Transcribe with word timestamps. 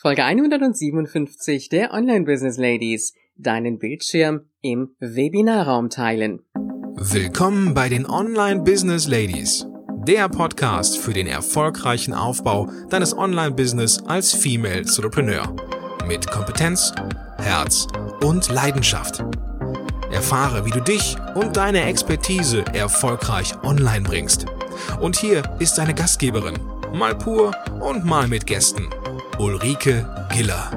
Folge 0.00 0.22
157 0.22 1.70
der 1.70 1.92
Online 1.92 2.24
Business 2.24 2.56
Ladies. 2.56 3.14
Deinen 3.36 3.80
Bildschirm 3.80 4.42
im 4.60 4.94
Webinarraum 5.00 5.90
teilen. 5.90 6.38
Willkommen 6.94 7.74
bei 7.74 7.88
den 7.88 8.06
Online 8.06 8.62
Business 8.62 9.08
Ladies. 9.08 9.66
Der 10.06 10.28
Podcast 10.28 10.98
für 10.98 11.12
den 11.12 11.26
erfolgreichen 11.26 12.14
Aufbau 12.14 12.70
deines 12.90 13.12
Online-Business 13.18 14.00
als 14.06 14.32
Female 14.32 14.82
Entrepreneur. 14.82 15.56
Mit 16.06 16.30
Kompetenz, 16.30 16.92
Herz 17.38 17.88
und 18.22 18.48
Leidenschaft. 18.52 19.24
Erfahre, 20.12 20.64
wie 20.64 20.70
du 20.70 20.80
dich 20.80 21.16
und 21.34 21.56
deine 21.56 21.82
Expertise 21.82 22.64
erfolgreich 22.72 23.52
online 23.64 24.02
bringst. 24.02 24.46
Und 25.00 25.16
hier 25.16 25.42
ist 25.58 25.76
deine 25.76 25.94
Gastgeberin, 25.94 26.60
mal 26.94 27.18
pur 27.18 27.50
und 27.80 28.04
mal 28.04 28.28
mit 28.28 28.46
Gästen. 28.46 28.88
Ulrike 29.38 30.04
Giller. 30.32 30.68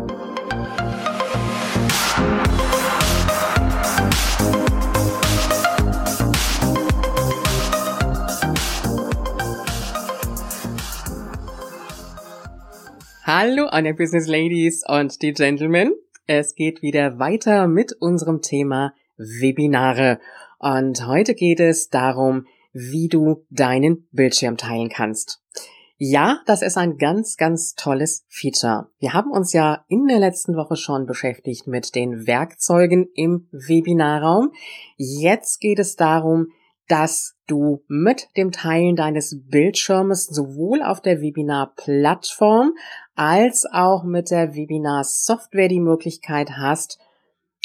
Hallo 13.23 13.65
an 13.65 13.85
der 13.85 13.93
Business 13.93 14.27
Ladies 14.27 14.83
und 14.87 15.23
die 15.23 15.33
Gentlemen. 15.33 15.93
Es 16.27 16.53
geht 16.53 16.83
wieder 16.83 17.17
weiter 17.17 17.67
mit 17.67 17.93
unserem 17.93 18.43
Thema 18.43 18.93
Webinare. 19.17 20.19
Und 20.59 21.07
heute 21.07 21.33
geht 21.33 21.59
es 21.59 21.89
darum, 21.89 22.45
wie 22.73 23.07
du 23.07 23.43
deinen 23.49 24.07
Bildschirm 24.11 24.57
teilen 24.57 24.89
kannst. 24.89 25.41
Ja, 26.03 26.39
das 26.47 26.63
ist 26.63 26.79
ein 26.79 26.97
ganz, 26.97 27.37
ganz 27.37 27.75
tolles 27.75 28.25
Feature. 28.27 28.89
Wir 28.97 29.13
haben 29.13 29.29
uns 29.29 29.53
ja 29.53 29.85
in 29.87 30.07
der 30.07 30.17
letzten 30.17 30.55
Woche 30.55 30.75
schon 30.75 31.05
beschäftigt 31.05 31.67
mit 31.67 31.93
den 31.93 32.25
Werkzeugen 32.25 33.07
im 33.13 33.47
Webinarraum. 33.51 34.51
Jetzt 34.97 35.59
geht 35.59 35.77
es 35.77 35.95
darum, 35.95 36.47
dass 36.87 37.35
du 37.45 37.83
mit 37.87 38.29
dem 38.35 38.51
Teilen 38.51 38.95
deines 38.95 39.43
Bildschirmes 39.47 40.25
sowohl 40.25 40.81
auf 40.81 41.01
der 41.01 41.21
Webinar-Plattform 41.21 42.71
als 43.13 43.67
auch 43.71 44.03
mit 44.03 44.31
der 44.31 44.55
Webinar-Software 44.55 45.67
die 45.67 45.79
Möglichkeit 45.79 46.53
hast, 46.57 46.97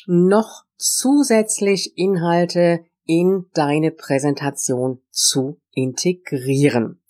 noch 0.05 0.65
zusätzlich 0.77 1.97
Inhalte 1.97 2.85
in 3.07 3.47
deine 3.55 3.93
Präsentation 3.93 5.01
zu 5.11 5.59
integrieren. 5.73 7.01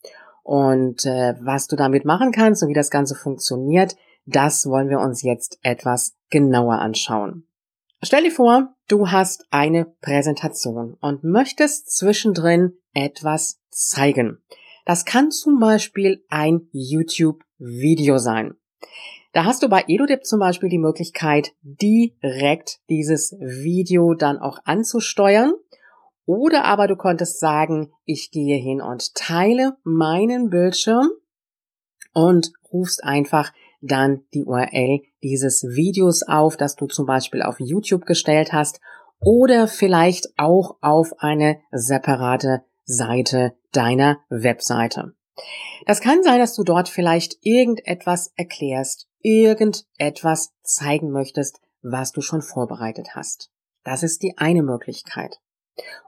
Und 0.47 1.05
äh, 1.07 1.35
was 1.41 1.67
du 1.67 1.75
damit 1.75 2.05
machen 2.05 2.31
kannst 2.31 2.63
und 2.63 2.69
wie 2.69 2.73
das 2.73 2.91
Ganze 2.91 3.17
funktioniert, 3.17 3.97
das 4.27 4.65
wollen 4.67 4.89
wir 4.89 5.01
uns 5.01 5.23
jetzt 5.23 5.59
etwas 5.63 6.15
genauer 6.31 6.79
anschauen. 6.79 7.49
Stell 8.01 8.23
dir 8.23 8.31
vor, 8.31 8.73
du 8.87 9.11
hast 9.11 9.45
eine 9.51 9.87
Präsentation 10.03 10.97
und 11.01 11.25
möchtest 11.25 11.91
zwischendrin 11.97 12.75
etwas 12.95 13.59
zeigen. 13.71 14.39
Das 14.85 15.05
kann 15.05 15.33
zum 15.33 15.59
Beispiel 15.59 16.25
ein 16.29 16.69
YouTube-Video 16.71 18.19
sein. 18.19 18.55
Da 19.33 19.47
hast 19.47 19.65
du 19.65 19.69
bei 19.69 19.83
EduDip 19.89 20.25
zum 20.25 20.39
Beispiel 20.39 20.69
die 20.69 20.79
Möglichkeit, 20.79 21.55
direkt 21.61 22.79
dieses 22.89 23.33
Video 23.41 24.15
dann 24.15 24.39
auch 24.39 24.61
anzusteuern 24.65 25.55
oder 26.27 26.65
aber 26.65 26.89
du 26.89 26.97
konntest 26.97 27.41
sagen, 27.41 27.93
ich 28.05 28.31
gehe 28.31 28.59
hin 28.59 28.83
und 28.83 29.15
teile 29.15 29.77
meinen 29.85 30.51
Bildschirm 30.51 31.09
und 32.13 32.53
rufst 32.73 33.03
einfach 33.05 33.53
dann 33.81 34.23
die 34.35 34.45
URL 34.45 35.01
dieses 35.23 35.65
Videos 35.65 36.23
auf, 36.23 36.57
das 36.57 36.77
du 36.77 36.87
zum 36.87 37.07
Beispiel 37.07 37.43
auf 37.43 37.61
YouTube 37.61 38.07
gestellt 38.07 38.53
hast 38.53 38.81
oder 39.21 39.69
vielleicht 39.69 40.29
auch 40.37 40.77
auf 40.81 41.21
eine 41.21 41.61
separate 41.71 42.63
Seite 42.85 43.55
deiner 43.73 44.19
Webseite. 44.29 45.15
Das 45.87 46.01
kann 46.01 46.23
sein, 46.23 46.39
dass 46.39 46.55
du 46.55 46.65
dort 46.65 46.89
vielleicht 46.89 47.37
irgendetwas 47.43 48.33
erklärst, 48.37 49.09
irgendetwas 49.21 50.53
zeigen 50.63 51.11
möchtest, 51.11 51.61
was 51.83 52.13
du 52.13 52.21
schon 52.21 52.43
vorbereitet 52.43 53.15
hast. 53.15 53.51
Das 53.85 54.03
ist 54.03 54.23
die 54.23 54.37
eine 54.39 54.63
Möglichkeit. 54.63 55.39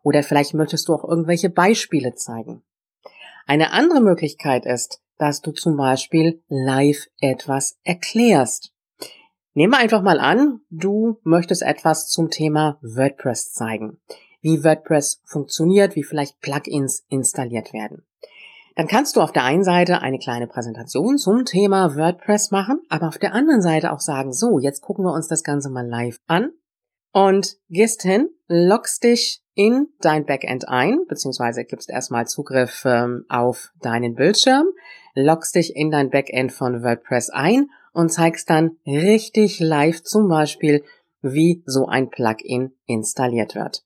Oder 0.03 0.23
vielleicht 0.23 0.55
möchtest 0.55 0.89
du 0.89 0.95
auch 0.95 1.05
irgendwelche 1.05 1.51
Beispiele 1.51 2.15
zeigen. 2.15 2.63
Eine 3.47 3.73
andere 3.73 4.01
Möglichkeit 4.01 4.67
ist, 4.67 5.01
dass 5.19 5.41
du 5.41 5.53
zum 5.53 5.77
Beispiel 5.77 6.43
live 6.49 7.09
etwas 7.21 7.79
erklärst. 7.83 8.73
Nehmen 9.55 9.73
wir 9.73 9.79
einfach 9.79 10.03
mal 10.03 10.21
an, 10.21 10.61
du 10.71 11.19
möchtest 11.25 11.63
etwas 11.63 12.09
zum 12.09 12.31
Thema 12.31 12.79
WordPress 12.83 13.53
zeigen. 13.53 14.01
Wie 14.41 14.63
WordPress 14.63 15.21
funktioniert, 15.25 15.97
wie 15.97 16.05
vielleicht 16.05 16.41
Plugins 16.41 17.05
installiert 17.09 17.73
werden. 17.73 18.07
Dann 18.77 18.87
kannst 18.87 19.17
du 19.17 19.21
auf 19.21 19.33
der 19.33 19.43
einen 19.43 19.65
Seite 19.65 20.03
eine 20.03 20.21
kleine 20.21 20.47
Präsentation 20.47 21.19
zum 21.19 21.45
Thema 21.45 21.97
WordPress 21.97 22.53
machen, 22.53 22.81
aber 22.89 23.09
auf 23.09 23.19
der 23.19 23.35
anderen 23.35 23.61
Seite 23.61 23.93
auch 23.93 23.99
sagen, 23.99 24.33
so, 24.33 24.61
jetzt 24.61 24.83
gucken 24.83 25.05
wir 25.05 25.13
uns 25.13 25.27
das 25.27 25.43
Ganze 25.43 25.71
mal 25.71 25.85
live 25.85 26.21
an 26.29 26.53
und 27.13 27.57
gehst 27.69 28.03
hin, 28.03 28.29
loggst 28.49 29.05
dich 29.05 29.43
in 29.55 29.89
dein 30.01 30.25
Backend 30.25 30.69
ein, 30.69 31.01
beziehungsweise 31.09 31.65
gibst 31.65 31.91
erstmal 31.91 32.27
Zugriff 32.27 32.85
ähm, 32.85 33.25
auf 33.29 33.73
deinen 33.83 34.15
Bildschirm, 34.15 34.67
loggst 35.15 35.55
dich 35.55 35.75
in 35.75 35.91
dein 35.91 36.11
Backend 36.11 36.53
von 36.53 36.83
WordPress 36.83 37.31
ein 37.31 37.71
und 37.93 38.13
zeigst 38.13 38.49
dann 38.51 38.77
richtig 38.87 39.59
live 39.59 40.03
zum 40.03 40.29
Beispiel, 40.29 40.85
wie 41.21 41.63
so 41.67 41.87
ein 41.87 42.11
Plugin 42.11 42.73
installiert 42.87 43.55
wird. 43.57 43.83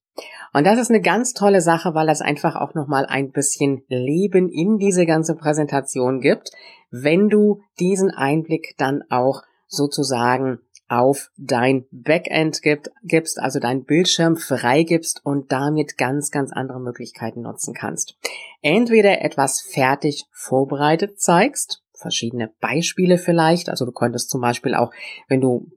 Und 0.53 0.67
das 0.67 0.79
ist 0.79 0.91
eine 0.91 1.01
ganz 1.01 1.33
tolle 1.33 1.63
Sache, 1.63 1.95
weil 1.95 2.07
das 2.07 2.21
einfach 2.21 2.57
auch 2.57 2.75
nochmal 2.75 3.07
ein 3.07 3.31
bisschen 3.31 3.83
Leben 3.89 4.51
in 4.51 4.79
diese 4.79 5.07
ganze 5.07 5.35
Präsentation 5.35 6.21
gibt, 6.21 6.51
wenn 6.91 7.31
du 7.31 7.63
diesen 7.81 8.11
Einblick 8.11 8.75
dann 8.77 9.03
auch 9.09 9.43
sozusagen 9.67 10.59
auf 10.93 11.31
dein 11.39 11.87
Backend 11.91 12.61
gibst, 13.03 13.41
also 13.41 13.59
dein 13.59 13.85
Bildschirm 13.85 14.37
freigibst 14.37 15.23
und 15.25 15.51
damit 15.51 15.97
ganz, 15.97 16.31
ganz 16.31 16.53
andere 16.53 16.81
Möglichkeiten 16.81 17.41
nutzen 17.41 17.73
kannst. 17.73 18.19
Entweder 18.61 19.23
etwas 19.23 19.63
fertig 19.63 20.27
vorbereitet 20.33 21.19
zeigst, 21.19 21.83
verschiedene 21.95 22.51
Beispiele 22.61 23.17
vielleicht. 23.17 23.71
Also 23.71 23.87
du 23.87 23.93
könntest 23.93 24.29
zum 24.29 24.43
Beispiel 24.43 24.75
auch, 24.75 24.93
wenn 25.29 25.41
du 25.41 25.71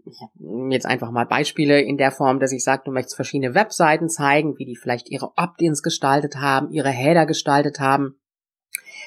jetzt 0.70 0.86
einfach 0.86 1.12
mal 1.12 1.26
Beispiele 1.26 1.80
in 1.80 1.98
der 1.98 2.12
Form, 2.12 2.42
dass 2.42 2.52
ich 2.52 2.64
sage, 2.64 2.82
du 2.84 2.92
möchtest 2.92 3.16
verschiedene 3.16 3.56
Webseiten 3.56 4.10
zeigen, 4.10 4.58
wie 4.58 4.66
die 4.66 4.76
vielleicht 4.76 5.10
ihre 5.10 5.32
Opt-ins 5.38 5.82
gestaltet 5.82 6.36
haben, 6.38 6.72
ihre 6.72 6.90
Header 6.90 7.26
gestaltet 7.26 7.80
haben, 7.80 8.20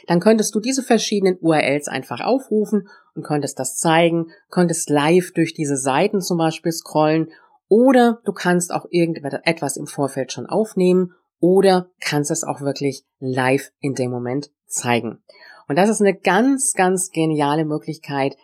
dann 0.07 0.21
könntest 0.21 0.55
du 0.55 0.61
diese 0.61 0.83
verschiedenen 0.83 1.39
URLs 1.41 1.89
einfach 1.89 2.21
aufrufen 2.21 2.89
und 3.15 3.25
könntest 3.25 3.59
das 3.59 3.77
zeigen, 3.77 4.31
könntest 4.51 4.91
live 4.91 5.33
durch 5.33 5.55
diese 5.55 5.77
Seiten 5.77 6.21
zum 6.21 6.39
Beispiel 6.39 6.73
scrollen 6.73 7.31
oder 7.69 8.21
du 8.25 8.33
kannst 8.33 8.73
auch 8.73 8.87
irgendetwas 8.91 9.77
im 9.77 9.87
Vorfeld 9.87 10.33
schon 10.33 10.47
aufnehmen 10.47 11.15
oder 11.41 11.89
kannst 12.01 12.31
es 12.31 12.45
auch 12.45 12.61
wirklich 12.61 13.05
live 13.21 13.71
in 13.81 13.95
dem 13.95 14.11
Moment 14.11 14.51
zeigen. 14.67 15.23
Und 15.69 15.77
das 15.77 15.91
ist 15.91 16.01
eine 16.01 16.15
ganz, 16.15 16.73
ganz 16.73 17.11
geniale 17.11 17.65
Möglichkeit, 17.65 18.37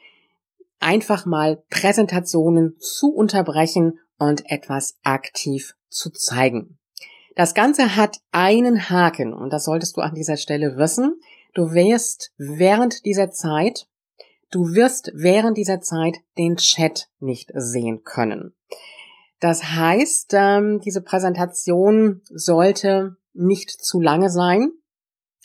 einfach 0.78 1.24
mal 1.24 1.62
Präsentationen 1.70 2.76
zu 2.78 3.12
unterbrechen 3.14 3.98
und 4.18 4.50
etwas 4.50 4.98
aktiv 5.02 5.74
zu 5.88 6.10
zeigen. 6.10 6.78
Das 7.34 7.54
Ganze 7.54 7.96
hat 7.96 8.18
einen 8.30 8.90
Haken 8.90 9.32
und 9.32 9.52
das 9.52 9.64
solltest 9.64 9.96
du 9.96 10.00
an 10.00 10.14
dieser 10.14 10.36
Stelle 10.36 10.76
wissen. 10.76 11.20
Du 11.52 11.72
wirst 11.72 12.32
während 12.36 13.04
dieser 13.04 13.30
Zeit, 13.30 13.88
du 14.50 14.74
wirst 14.74 15.10
während 15.14 15.56
dieser 15.56 15.80
Zeit 15.80 16.16
den 16.38 16.56
Chat 16.56 17.08
nicht 17.18 17.50
sehen 17.54 18.04
können. 18.04 18.54
Das 19.40 19.64
heißt, 19.64 20.32
ähm, 20.34 20.80
diese 20.80 21.02
Präsentation 21.02 22.22
sollte 22.30 23.16
nicht 23.32 23.70
zu 23.70 24.00
lange 24.00 24.30
sein. 24.30 24.70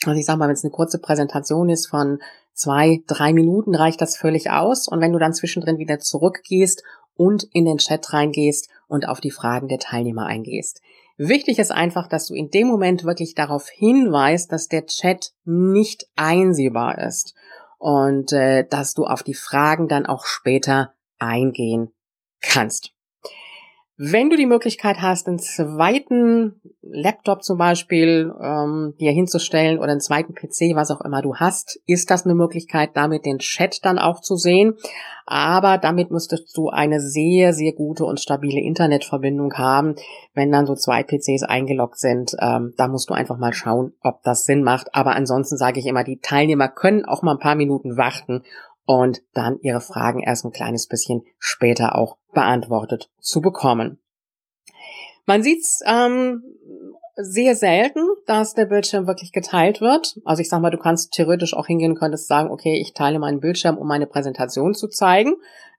Also 0.04 0.18
ich 0.18 0.24
sag 0.24 0.38
mal, 0.38 0.46
wenn 0.46 0.54
es 0.54 0.64
eine 0.64 0.70
kurze 0.70 1.00
Präsentation 1.00 1.68
ist 1.68 1.88
von 1.88 2.20
zwei, 2.54 3.02
drei 3.06 3.32
Minuten, 3.32 3.74
reicht 3.74 4.00
das 4.00 4.16
völlig 4.16 4.50
aus. 4.50 4.86
Und 4.86 5.00
wenn 5.00 5.12
du 5.12 5.18
dann 5.18 5.34
zwischendrin 5.34 5.78
wieder 5.78 5.98
zurückgehst 5.98 6.84
und 7.14 7.44
in 7.52 7.64
den 7.64 7.78
Chat 7.78 8.12
reingehst 8.12 8.70
und 8.86 9.08
auf 9.08 9.20
die 9.20 9.30
Fragen 9.30 9.68
der 9.68 9.78
Teilnehmer 9.78 10.26
eingehst. 10.26 10.80
Wichtig 11.22 11.58
ist 11.58 11.70
einfach, 11.70 12.08
dass 12.08 12.28
du 12.28 12.34
in 12.34 12.48
dem 12.48 12.66
Moment 12.66 13.04
wirklich 13.04 13.34
darauf 13.34 13.68
hinweist, 13.68 14.50
dass 14.52 14.68
der 14.68 14.86
Chat 14.86 15.32
nicht 15.44 16.06
einsehbar 16.16 16.96
ist 16.96 17.34
und 17.76 18.32
äh, 18.32 18.66
dass 18.66 18.94
du 18.94 19.04
auf 19.04 19.22
die 19.22 19.34
Fragen 19.34 19.86
dann 19.86 20.06
auch 20.06 20.24
später 20.24 20.94
eingehen 21.18 21.92
kannst. 22.40 22.94
Wenn 24.02 24.30
du 24.30 24.36
die 24.38 24.46
Möglichkeit 24.46 25.02
hast, 25.02 25.28
einen 25.28 25.38
zweiten 25.38 26.58
Laptop 26.80 27.44
zum 27.44 27.58
Beispiel 27.58 28.32
ähm, 28.40 28.94
dir 28.98 29.12
hinzustellen 29.12 29.78
oder 29.78 29.90
einen 29.90 30.00
zweiten 30.00 30.34
PC, 30.34 30.74
was 30.74 30.90
auch 30.90 31.02
immer 31.02 31.20
du 31.20 31.36
hast, 31.36 31.78
ist 31.84 32.10
das 32.10 32.24
eine 32.24 32.34
Möglichkeit, 32.34 32.92
damit 32.94 33.26
den 33.26 33.40
Chat 33.40 33.84
dann 33.84 33.98
auch 33.98 34.22
zu 34.22 34.36
sehen. 34.36 34.72
Aber 35.26 35.76
damit 35.76 36.10
müsstest 36.10 36.56
du 36.56 36.70
eine 36.70 36.98
sehr, 36.98 37.52
sehr 37.52 37.74
gute 37.74 38.06
und 38.06 38.20
stabile 38.20 38.62
Internetverbindung 38.62 39.52
haben. 39.58 39.96
Wenn 40.32 40.50
dann 40.50 40.66
so 40.66 40.74
zwei 40.76 41.02
PCs 41.02 41.42
eingeloggt 41.42 41.98
sind, 41.98 42.34
ähm, 42.40 42.72
da 42.78 42.88
musst 42.88 43.10
du 43.10 43.14
einfach 43.14 43.36
mal 43.36 43.52
schauen, 43.52 43.92
ob 44.00 44.22
das 44.22 44.46
Sinn 44.46 44.62
macht. 44.62 44.94
Aber 44.94 45.14
ansonsten 45.14 45.58
sage 45.58 45.78
ich 45.78 45.84
immer, 45.84 46.04
die 46.04 46.20
Teilnehmer 46.20 46.68
können 46.68 47.04
auch 47.04 47.20
mal 47.20 47.32
ein 47.32 47.38
paar 47.38 47.54
Minuten 47.54 47.98
warten 47.98 48.44
und 48.90 49.22
dann 49.34 49.60
ihre 49.60 49.80
Fragen 49.80 50.20
erst 50.20 50.44
ein 50.44 50.50
kleines 50.50 50.88
bisschen 50.88 51.22
später 51.38 51.94
auch 51.94 52.16
beantwortet 52.34 53.08
zu 53.20 53.40
bekommen. 53.40 54.00
Man 55.26 55.44
sieht's 55.44 55.80
ähm, 55.86 56.42
sehr 57.14 57.54
selten, 57.54 58.00
dass 58.26 58.54
der 58.54 58.64
Bildschirm 58.64 59.06
wirklich 59.06 59.30
geteilt 59.30 59.80
wird. 59.80 60.18
Also 60.24 60.40
ich 60.40 60.48
sag 60.48 60.60
mal, 60.60 60.70
du 60.70 60.78
kannst 60.78 61.12
theoretisch 61.12 61.54
auch 61.54 61.68
hingehen 61.68 61.92
und 61.92 62.00
könntest 62.00 62.26
sagen, 62.26 62.50
okay, 62.50 62.80
ich 62.80 62.92
teile 62.92 63.20
meinen 63.20 63.38
Bildschirm, 63.38 63.78
um 63.78 63.86
meine 63.86 64.08
Präsentation 64.08 64.74
zu 64.74 64.88
zeigen. 64.88 65.34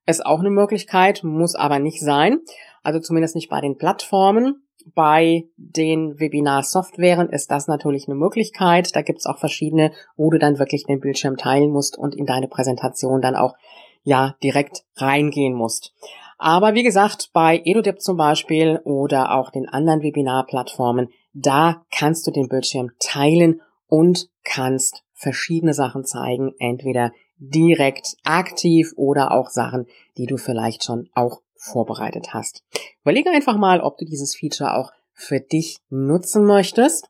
Ist 0.05 0.25
auch 0.25 0.39
eine 0.39 0.49
Möglichkeit, 0.49 1.21
muss 1.21 1.55
aber 1.55 1.79
nicht 1.79 1.99
sein. 1.99 2.39
Also 2.81 3.01
zumindest 3.01 3.35
nicht 3.35 3.49
bei 3.49 3.59
den 3.59 3.77
Plattformen. 3.77 4.63
Bei 4.93 5.45
den 5.57 6.19
Webinar-Softwaren 6.19 7.29
ist 7.29 7.51
das 7.51 7.67
natürlich 7.67 8.07
eine 8.07 8.15
Möglichkeit. 8.15 8.95
Da 8.95 9.01
gibt's 9.01 9.25
auch 9.25 9.37
verschiedene, 9.37 9.91
wo 10.15 10.29
du 10.29 10.39
dann 10.39 10.59
wirklich 10.59 10.85
den 10.85 10.99
Bildschirm 10.99 11.37
teilen 11.37 11.71
musst 11.71 11.97
und 11.97 12.15
in 12.15 12.25
deine 12.25 12.47
Präsentation 12.47 13.21
dann 13.21 13.35
auch 13.35 13.55
ja 14.03 14.35
direkt 14.43 14.83
reingehen 14.95 15.53
musst. 15.53 15.93
Aber 16.37 16.73
wie 16.73 16.83
gesagt, 16.83 17.29
bei 17.33 17.61
EduDip 17.63 18.01
zum 18.01 18.17
Beispiel 18.17 18.79
oder 18.83 19.35
auch 19.35 19.51
den 19.51 19.69
anderen 19.69 20.01
Webinar-Plattformen, 20.01 21.09
da 21.33 21.83
kannst 21.91 22.25
du 22.25 22.31
den 22.31 22.49
Bildschirm 22.49 22.91
teilen 22.99 23.61
und 23.87 24.27
kannst 24.43 25.03
verschiedene 25.13 25.73
Sachen 25.75 26.03
zeigen, 26.03 26.53
entweder 26.57 27.11
direkt 27.37 28.15
aktiv 28.23 28.91
oder 28.95 29.31
auch 29.31 29.49
Sachen, 29.49 29.85
die 30.17 30.25
du 30.25 30.37
vielleicht 30.37 30.83
schon 30.83 31.09
auch 31.13 31.41
vorbereitet 31.61 32.33
hast. 32.33 32.63
Überlege 33.03 33.29
einfach 33.29 33.55
mal, 33.55 33.81
ob 33.81 33.97
du 33.97 34.05
dieses 34.05 34.35
Feature 34.35 34.75
auch 34.75 34.91
für 35.13 35.39
dich 35.39 35.77
nutzen 35.89 36.43
möchtest. 36.43 37.07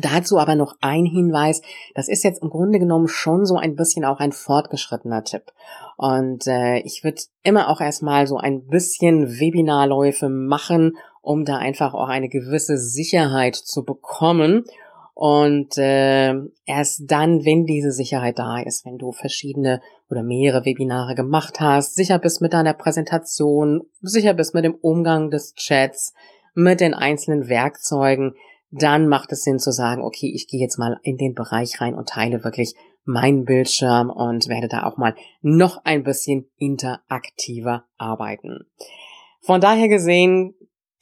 Dazu 0.00 0.38
aber 0.38 0.56
noch 0.56 0.74
ein 0.80 1.04
Hinweis, 1.04 1.62
das 1.94 2.08
ist 2.08 2.24
jetzt 2.24 2.42
im 2.42 2.50
Grunde 2.50 2.80
genommen 2.80 3.06
schon 3.06 3.46
so 3.46 3.56
ein 3.56 3.76
bisschen 3.76 4.04
auch 4.04 4.18
ein 4.18 4.32
fortgeschrittener 4.32 5.22
Tipp. 5.22 5.52
Und 5.96 6.48
äh, 6.48 6.78
ich 6.80 7.04
würde 7.04 7.22
immer 7.44 7.68
auch 7.68 7.80
erstmal 7.80 8.26
so 8.26 8.36
ein 8.36 8.66
bisschen 8.66 9.38
Webinarläufe 9.38 10.28
machen, 10.28 10.96
um 11.22 11.44
da 11.44 11.58
einfach 11.58 11.94
auch 11.94 12.08
eine 12.08 12.28
gewisse 12.28 12.76
Sicherheit 12.76 13.54
zu 13.54 13.84
bekommen. 13.84 14.64
Und 15.14 15.78
äh, 15.78 16.34
erst 16.66 17.02
dann, 17.06 17.44
wenn 17.44 17.66
diese 17.66 17.92
Sicherheit 17.92 18.38
da 18.38 18.58
ist, 18.58 18.84
wenn 18.84 18.98
du 18.98 19.12
verschiedene 19.12 19.80
oder 20.10 20.24
mehrere 20.24 20.64
Webinare 20.64 21.14
gemacht 21.14 21.60
hast, 21.60 21.94
sicher 21.94 22.18
bist 22.18 22.42
mit 22.42 22.52
deiner 22.52 22.74
Präsentation, 22.74 23.82
sicher 24.00 24.34
bist 24.34 24.54
mit 24.54 24.64
dem 24.64 24.74
Umgang 24.74 25.30
des 25.30 25.54
Chats, 25.54 26.14
mit 26.54 26.80
den 26.80 26.94
einzelnen 26.94 27.48
Werkzeugen, 27.48 28.34
dann 28.72 29.06
macht 29.06 29.30
es 29.30 29.42
Sinn 29.42 29.60
zu 29.60 29.70
sagen, 29.70 30.02
okay, 30.02 30.32
ich 30.34 30.48
gehe 30.48 30.60
jetzt 30.60 30.78
mal 30.78 30.98
in 31.02 31.16
den 31.16 31.34
Bereich 31.34 31.80
rein 31.80 31.94
und 31.94 32.08
teile 32.08 32.42
wirklich 32.42 32.74
meinen 33.04 33.44
Bildschirm 33.44 34.10
und 34.10 34.48
werde 34.48 34.66
da 34.66 34.84
auch 34.84 34.96
mal 34.96 35.14
noch 35.42 35.84
ein 35.84 36.02
bisschen 36.02 36.50
interaktiver 36.56 37.84
arbeiten. 37.98 38.66
Von 39.42 39.60
daher 39.60 39.88
gesehen, 39.88 40.54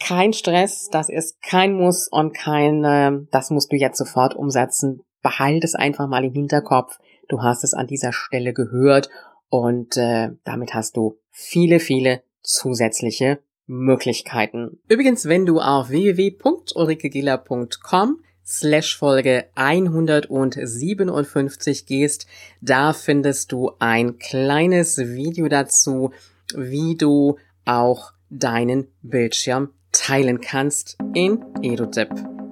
kein 0.07 0.33
Stress, 0.33 0.89
das 0.91 1.09
ist 1.09 1.43
kein 1.43 1.75
Muss 1.75 2.09
und 2.09 2.35
kein, 2.35 2.85
äh, 2.85 3.13
das 3.31 3.51
musst 3.51 3.71
du 3.73 3.77
jetzt 3.77 3.99
sofort 3.99 4.35
umsetzen. 4.35 5.03
Behalt 5.23 5.65
es 5.65 5.75
einfach 5.75 6.09
mal 6.09 6.25
im 6.25 6.33
Hinterkopf. 6.33 6.99
Du 7.29 7.43
hast 7.43 7.65
es 7.65 7.75
an 7.75 7.87
dieser 7.87 8.13
Stelle 8.13 8.53
gehört 8.53 9.09
und 9.49 9.97
äh, 9.97 10.31
damit 10.45 10.75
hast 10.75 10.97
du 10.97 11.19
viele, 11.31 11.79
viele 11.79 12.23
zusätzliche 12.43 13.39
Möglichkeiten. 13.67 14.81
Übrigens, 14.89 15.27
wenn 15.27 15.47
du 15.47 15.61
auf 15.61 15.91
www.ulrikegiller.com 15.91 18.25
slash 18.45 18.99
Folge 18.99 19.45
157 19.55 21.87
gehst, 21.87 22.27
da 22.61 22.93
findest 22.93 23.53
du 23.53 23.71
ein 23.79 24.19
kleines 24.19 24.99
Video 24.99 25.47
dazu, 25.49 26.11
wie 26.55 26.97
du 26.97 27.39
auch 27.65 28.13
deinen 28.29 28.89
Bildschirm 29.03 29.71
teilen 30.03 30.41
kannst 30.41 30.99
in 31.15 31.45
EduTip. 31.63 32.09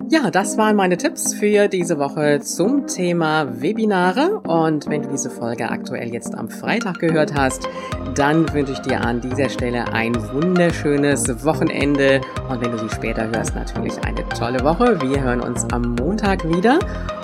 Ja, 0.09 0.31
das 0.31 0.59
waren 0.59 0.75
meine 0.75 0.97
Tipps 0.97 1.35
für 1.35 1.69
diese 1.69 1.99
Woche 1.99 2.41
zum 2.41 2.89
Thema 2.89 3.61
Webinare. 3.61 4.41
Und 4.41 4.89
wenn 4.89 5.03
du 5.03 5.09
diese 5.09 5.31
Folge 5.31 5.69
aktuell 5.69 6.13
jetzt 6.13 6.35
am 6.35 6.49
Freitag 6.49 6.99
gehört 6.99 7.35
hast, 7.35 7.69
dann 8.17 8.53
wünsche 8.53 8.73
ich 8.73 8.81
dir 8.81 9.01
an 9.01 9.21
dieser 9.21 9.49
Stelle 9.49 9.93
ein 9.93 10.17
wunderschönes 10.33 11.45
Wochenende. 11.45 12.21
Und 12.49 12.61
wenn 12.61 12.73
du 12.73 12.79
sie 12.79 12.89
später 12.89 13.29
hörst, 13.29 13.55
natürlich 13.55 13.97
eine 14.05 14.29
tolle 14.31 14.65
Woche. 14.65 15.01
Wir 15.01 15.23
hören 15.23 15.41
uns 15.41 15.65
am 15.73 15.95
Montag 15.95 16.45
wieder. 16.49 16.81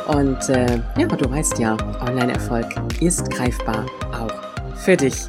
Und 0.07 0.49
äh, 0.49 0.81
ja, 0.97 1.09
du 1.09 1.29
weißt 1.29 1.59
ja, 1.59 1.77
Online-Erfolg 2.07 2.67
ist 3.01 3.29
greifbar, 3.33 3.85
auch 4.13 4.77
für 4.77 4.97
dich. 4.97 5.29